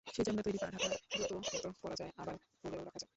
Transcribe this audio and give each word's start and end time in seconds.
সেই 0.07 0.23
চামড়ার 0.25 0.45
তৈরি 0.45 0.57
পা-ঢাকনা 0.57 0.95
জুতমতো 1.19 1.69
পরা 1.81 1.95
যায়, 1.95 2.11
আবার 2.17 2.35
খুলেও 2.57 2.81
রাখা 2.81 2.99
যায়। 2.99 3.09